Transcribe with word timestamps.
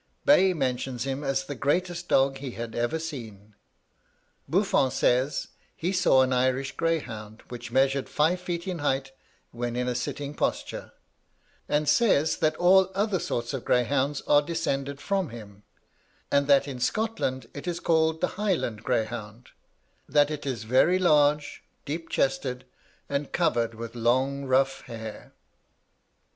Bay 0.25 0.51
mentions 0.51 1.03
him 1.03 1.23
as 1.23 1.45
the 1.45 1.53
greatest 1.53 2.09
dog 2.09 2.39
he 2.39 2.53
had 2.53 2.73
ever 2.73 2.97
seen. 2.97 3.53
Buffon 4.49 4.89
says, 4.89 5.49
he 5.75 5.91
saw 5.93 6.23
an 6.23 6.33
Irish 6.33 6.71
greyhound, 6.75 7.43
which 7.49 7.71
measured 7.71 8.09
five 8.09 8.39
feet 8.41 8.67
in 8.67 8.79
height 8.79 9.11
when 9.51 9.75
in 9.75 9.87
a 9.87 9.93
sitting 9.93 10.33
posture, 10.33 10.91
and 11.69 11.87
says 11.87 12.37
that 12.37 12.55
all 12.55 12.89
other 12.95 13.19
sorts 13.19 13.53
of 13.53 13.63
greyhounds 13.63 14.21
are 14.25 14.41
descended 14.41 14.99
from 14.99 15.29
him, 15.29 15.61
and 16.31 16.47
that 16.47 16.67
in 16.67 16.79
Scotland 16.79 17.47
it 17.53 17.67
is 17.67 17.79
called 17.79 18.21
the 18.21 18.41
Highland 18.41 18.81
greyhound: 18.83 19.49
that 20.09 20.31
it 20.31 20.47
is 20.47 20.63
very 20.63 20.97
large, 20.97 21.61
deep 21.85 22.09
chested, 22.09 22.65
and 23.07 23.31
covered 23.31 23.75
with 23.75 23.93
long 23.93 24.45
rough 24.45 24.81
hair. 24.87 25.35